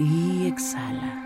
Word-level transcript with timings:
Y 0.00 0.46
exhala. 0.46 1.24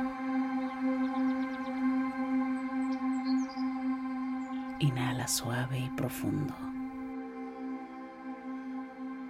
Inhala 4.79 5.29
suave 5.29 5.79
y 5.79 5.91
profundo. 5.91 6.55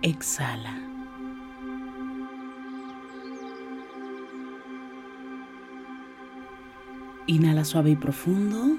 Exhala. 0.03 0.79
Inhala 7.27 7.65
suave 7.65 7.91
y 7.91 7.97
profundo. 7.97 8.79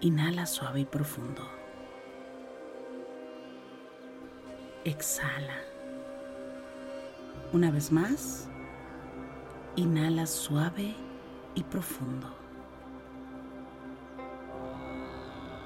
Inhala 0.00 0.46
suave 0.46 0.80
y 0.80 0.84
profundo. 0.84 1.42
Exhala. 4.84 5.56
Una 7.52 7.72
vez 7.72 7.90
más, 7.90 8.48
inhala 9.74 10.24
suave 10.26 10.94
y 11.56 11.64
profundo. 11.64 12.32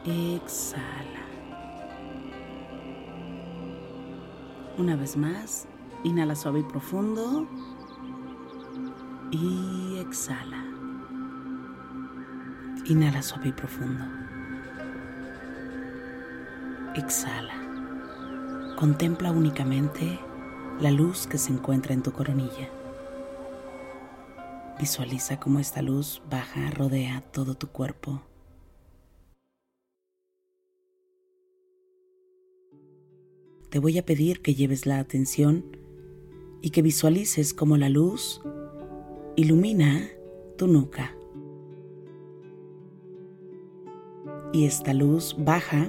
Exhala. 0.07 1.27
Una 4.79 4.97
vez 4.97 5.15
más, 5.15 5.69
inhala 6.05 6.35
suave 6.35 6.61
y 6.61 6.65
profundo. 6.65 7.47
Y 9.31 9.99
exhala. 9.99 10.72
Inhala 12.87 13.23
suave 13.23 13.49
y 13.49 13.53
profundo. 13.53 14.05
Exhala. 16.97 17.55
Contempla 18.77 19.31
únicamente 19.31 20.19
la 20.81 20.91
luz 20.91 21.29
que 21.29 21.39
se 21.39 21.53
encuentra 21.53 21.95
en 21.95 22.03
tu 22.03 22.13
coronilla. 22.13 22.69
Visualiza 24.81 25.39
cómo 25.39 25.61
esta 25.61 25.81
luz 25.81 26.23
baja, 26.29 26.71
rodea 26.73 27.21
todo 27.33 27.55
tu 27.55 27.69
cuerpo. 27.69 28.23
Te 33.71 33.79
voy 33.79 33.97
a 33.97 34.05
pedir 34.05 34.43
que 34.43 34.55
lleves 34.55 34.87
la 34.87 34.99
atención 34.99 35.77
y 36.61 36.71
que 36.71 36.83
visualices 36.83 37.55
cómo 37.55 37.77
la 37.77 37.89
luz 37.89 38.43
ilumina 39.37 40.09
tu 40.59 40.67
nuca. 40.67 41.15
Y 44.53 44.67
esta 44.67 44.93
luz 44.93 45.35
baja 45.39 45.89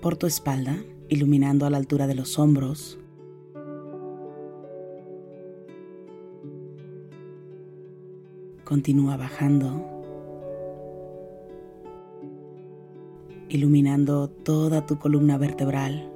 por 0.00 0.16
tu 0.16 0.26
espalda, 0.26 0.76
iluminando 1.08 1.66
a 1.66 1.70
la 1.70 1.76
altura 1.76 2.08
de 2.08 2.16
los 2.16 2.36
hombros, 2.36 2.98
continúa 8.64 9.16
bajando, 9.16 9.86
iluminando 13.48 14.28
toda 14.28 14.84
tu 14.84 14.98
columna 14.98 15.38
vertebral. 15.38 16.10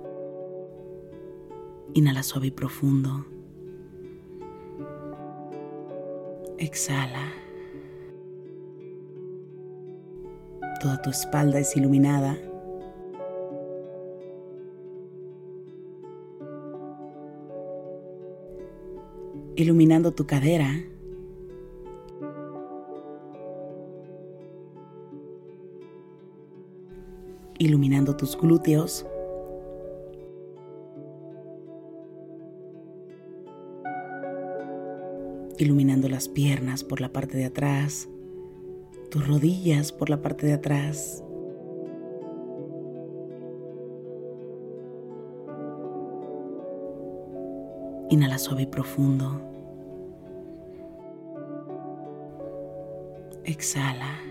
Inhala 1.95 2.25
suave 2.25 2.49
y 2.49 2.51
profundo. 2.51 3.27
Exhala. 6.59 7.46
Toda 10.87 11.03
tu 11.03 11.11
espalda 11.11 11.59
es 11.59 11.77
iluminada. 11.77 12.39
Iluminando 19.57 20.13
tu 20.13 20.29
cadera. 20.29 20.71
iluminando 27.59 28.15
tus 28.15 28.39
glúteos. 28.39 29.05
Iluminando 35.59 36.09
las 36.09 36.29
piernas 36.29 36.85
por 36.85 37.01
la 37.01 37.13
parte 37.13 37.37
de 37.37 37.47
atrás, 37.47 38.09
rodillas 39.25 39.93
por 39.93 40.11
la 40.11 40.21
parte 40.21 40.47
de 40.47 40.55
atrás. 40.55 41.23
Inhala 48.11 48.39
suave 48.39 48.63
y 48.63 48.67
profundo. 48.67 49.41
Exhala. 53.45 54.27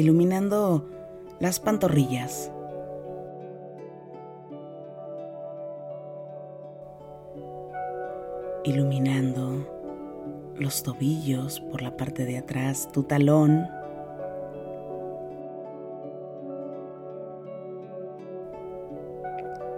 iluminando 0.00 0.88
las 1.40 1.60
pantorrillas. 1.60 2.50
iluminando 8.64 9.66
los 10.56 10.82
tobillos 10.82 11.60
por 11.60 11.82
la 11.82 11.96
parte 11.96 12.24
de 12.24 12.38
atrás, 12.38 12.88
tu 12.92 13.02
talón. 13.02 13.66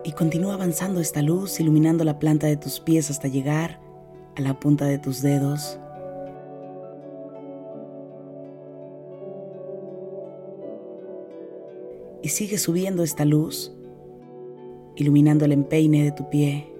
Y 0.04 0.12
continúa 0.12 0.54
avanzando 0.54 1.00
esta 1.00 1.22
luz, 1.22 1.60
iluminando 1.60 2.02
la 2.04 2.18
planta 2.18 2.48
de 2.48 2.56
tus 2.56 2.80
pies 2.80 3.10
hasta 3.10 3.28
llegar 3.28 3.80
a 4.36 4.40
la 4.40 4.58
punta 4.58 4.86
de 4.86 4.98
tus 4.98 5.22
dedos. 5.22 5.78
Y 12.22 12.28
sigue 12.28 12.58
subiendo 12.58 13.02
esta 13.02 13.24
luz, 13.24 13.72
iluminando 14.96 15.44
el 15.44 15.52
empeine 15.52 16.04
de 16.04 16.12
tu 16.12 16.28
pie. 16.28 16.71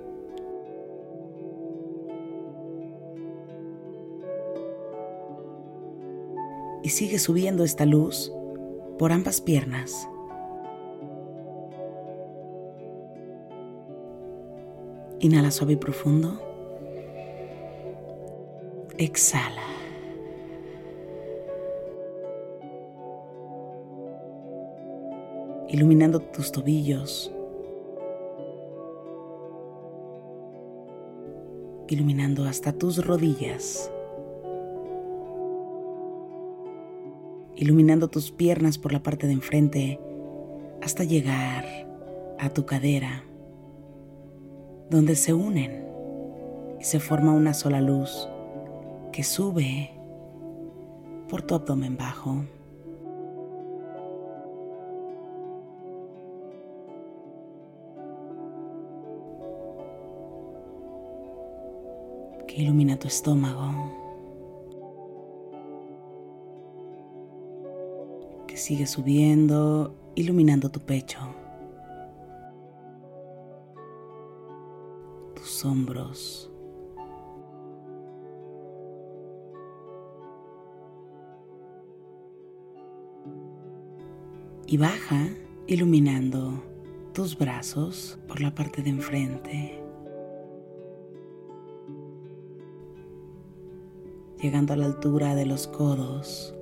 Sigue 6.92 7.18
subiendo 7.18 7.64
esta 7.64 7.86
luz 7.86 8.30
por 8.98 9.12
ambas 9.12 9.40
piernas. 9.40 10.08
Inhala 15.20 15.50
suave 15.50 15.72
y 15.72 15.76
profundo. 15.76 16.40
Exhala. 18.98 19.62
Iluminando 25.68 26.20
tus 26.20 26.52
tobillos. 26.52 27.32
Iluminando 31.88 32.44
hasta 32.44 32.72
tus 32.72 33.04
rodillas. 33.04 33.90
Iluminando 37.62 38.08
tus 38.08 38.32
piernas 38.32 38.76
por 38.76 38.92
la 38.92 39.04
parte 39.04 39.28
de 39.28 39.34
enfrente 39.34 40.00
hasta 40.82 41.04
llegar 41.04 41.64
a 42.40 42.48
tu 42.48 42.66
cadera, 42.66 43.22
donde 44.90 45.14
se 45.14 45.32
unen 45.32 45.86
y 46.80 46.82
se 46.82 46.98
forma 46.98 47.30
una 47.30 47.54
sola 47.54 47.80
luz 47.80 48.28
que 49.12 49.22
sube 49.22 49.92
por 51.28 51.42
tu 51.42 51.54
abdomen 51.54 51.96
bajo. 51.96 52.44
que 62.48 62.60
ilumina 62.60 62.98
tu 62.98 63.06
estómago, 63.06 64.01
sigue 68.62 68.86
subiendo, 68.86 69.92
iluminando 70.14 70.70
tu 70.70 70.78
pecho, 70.78 71.18
tus 75.34 75.64
hombros, 75.64 76.48
y 84.68 84.76
baja 84.76 85.28
iluminando 85.66 86.62
tus 87.12 87.36
brazos 87.36 88.16
por 88.28 88.40
la 88.40 88.54
parte 88.54 88.80
de 88.82 88.90
enfrente. 88.90 89.78
llegando 94.40 94.72
a 94.72 94.76
la 94.76 94.86
altura 94.86 95.36
de 95.36 95.46
los 95.46 95.68
codos, 95.68 96.52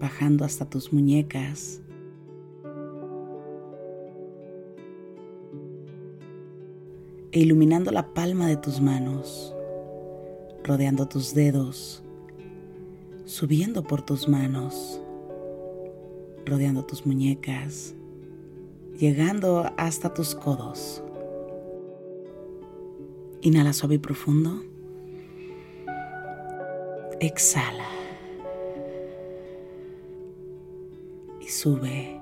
bajando 0.00 0.44
hasta 0.44 0.68
tus 0.68 0.92
muñecas. 0.92 1.80
E 7.30 7.40
iluminando 7.40 7.90
la 7.90 8.14
palma 8.14 8.46
de 8.46 8.56
tus 8.56 8.80
manos, 8.80 9.54
rodeando 10.64 11.06
tus 11.06 11.34
dedos, 11.34 12.02
subiendo 13.24 13.82
por 13.82 14.02
tus 14.02 14.28
manos, 14.28 15.00
rodeando 16.46 16.84
tus 16.84 17.04
muñecas, 17.04 17.94
llegando 18.98 19.70
hasta 19.76 20.14
tus 20.14 20.34
codos. 20.34 21.02
Inhala 23.42 23.72
suave 23.72 23.96
y 23.96 23.98
profundo. 23.98 24.62
Exhala. 27.20 27.97
Sube 31.58 32.20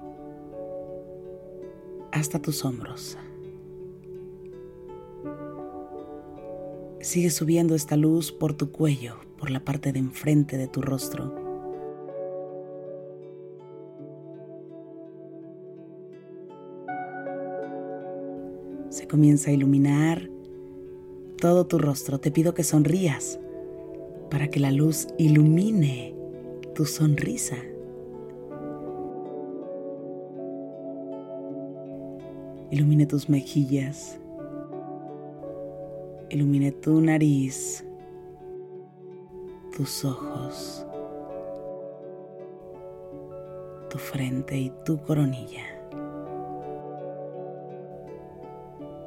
hasta 2.10 2.40
tus 2.40 2.64
hombros. 2.64 3.18
Sigue 7.00 7.28
subiendo 7.28 7.74
esta 7.74 7.96
luz 7.96 8.32
por 8.32 8.54
tu 8.54 8.72
cuello, 8.72 9.16
por 9.38 9.50
la 9.50 9.62
parte 9.62 9.92
de 9.92 9.98
enfrente 9.98 10.56
de 10.56 10.68
tu 10.68 10.80
rostro. 10.80 11.34
Se 18.88 19.06
comienza 19.06 19.50
a 19.50 19.52
iluminar 19.52 20.30
todo 21.38 21.66
tu 21.66 21.76
rostro. 21.76 22.18
Te 22.18 22.30
pido 22.30 22.54
que 22.54 22.64
sonrías 22.64 23.38
para 24.30 24.48
que 24.48 24.60
la 24.60 24.70
luz 24.70 25.08
ilumine 25.18 26.16
tu 26.74 26.86
sonrisa. 26.86 27.56
Ilumine 32.70 33.06
tus 33.06 33.28
mejillas. 33.28 34.18
Ilumine 36.30 36.72
tu 36.72 37.00
nariz, 37.00 37.84
tus 39.76 40.04
ojos, 40.04 40.84
tu 43.88 43.98
frente 43.98 44.58
y 44.58 44.72
tu 44.84 44.98
coronilla. 44.98 45.62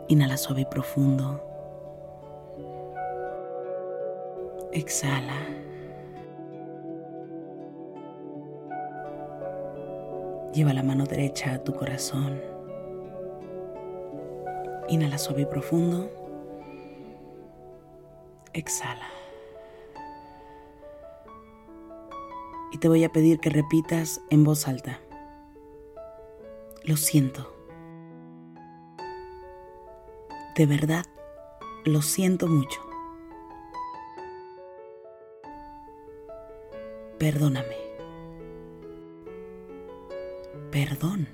Inhala 0.08 0.38
suave 0.38 0.62
y 0.62 0.66
profundo. 0.66 1.42
Exhala. 4.72 5.46
Lleva 10.54 10.74
la 10.74 10.82
mano 10.82 11.06
derecha 11.06 11.54
a 11.54 11.64
tu 11.64 11.74
corazón. 11.76 12.49
Inhala 14.90 15.20
suave 15.20 15.44
y 15.44 15.46
profundo. 15.46 16.10
Exhala. 18.54 19.08
Y 22.72 22.78
te 22.80 22.88
voy 22.88 23.04
a 23.04 23.12
pedir 23.12 23.40
que 23.40 23.50
repitas 23.50 24.20
en 24.32 24.44
voz 24.44 24.68
alta. 24.68 25.00
Lo 26.84 26.98
siento. 26.98 27.54
De 30.56 30.66
verdad, 30.66 31.06
lo 31.86 32.02
siento 32.02 32.48
mucho. 32.48 32.82
Perdóname. 37.20 37.78
Perdón. 40.72 41.28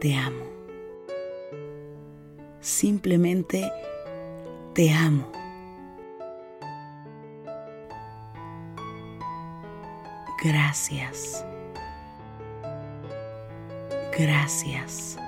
Te 0.00 0.14
amo. 0.14 0.53
Simplemente 2.64 3.70
te 4.72 4.90
amo. 4.90 5.30
Gracias. 10.42 11.44
Gracias. 14.18 15.18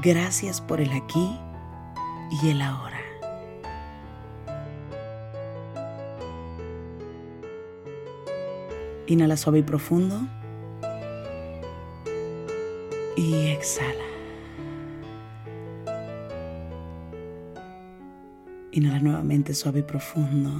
Gracias 0.00 0.62
por 0.62 0.80
el 0.80 0.90
aquí 0.92 1.38
y 2.42 2.48
el 2.48 2.62
ahora. 2.62 3.02
Inhala 9.08 9.36
suave 9.36 9.58
y 9.58 9.62
profundo. 9.62 10.22
Y 13.14 13.48
exhala. 13.48 14.01
Inhala 18.82 18.98
nuevamente 18.98 19.54
suave 19.54 19.78
y 19.78 19.82
profundo. 19.84 20.50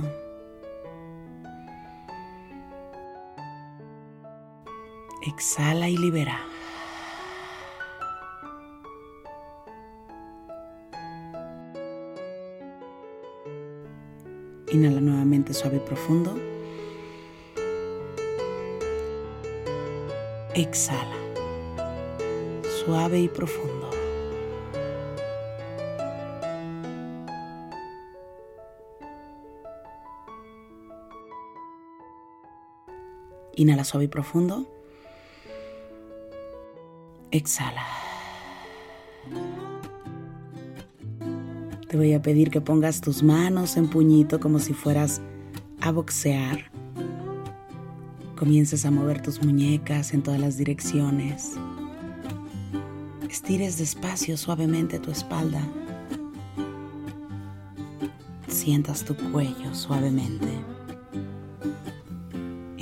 Exhala 5.27 5.89
y 5.89 5.97
libera. 5.97 6.39
Inhala 14.71 15.01
nuevamente 15.01 15.53
suave 15.53 15.79
y 15.79 15.81
profundo. 15.81 16.39
Exhala, 20.55 21.17
suave 22.85 23.19
y 23.19 23.29
profundo. 23.29 23.92
Inhala 33.57 33.85
suave 33.85 34.07
y 34.07 34.09
profundo. 34.09 34.67
Exhala. 37.31 37.87
Te 41.89 41.97
voy 41.97 42.15
a 42.15 42.23
pedir 42.23 42.51
que 42.51 42.63
pongas 42.63 43.03
tus 43.03 43.23
manos 43.23 43.77
en 43.77 43.89
puñito 43.89 44.41
como 44.41 44.59
si 44.59 44.73
fueras 44.73 45.21
a 45.81 45.91
boxear. 45.91 46.71
Comiences 48.37 48.87
a 48.87 48.91
mover 48.91 49.21
tus 49.21 49.43
muñecas 49.45 50.15
en 50.15 50.23
todas 50.23 50.41
las 50.41 50.57
direcciones. 50.57 51.53
Estires 53.29 53.79
despacio, 53.79 54.37
suavemente 54.37 54.99
tu 54.99 55.11
espalda. 55.11 55.61
Sientas 58.49 59.05
tu 59.05 59.15
cuello 59.31 59.75
suavemente. 59.75 60.72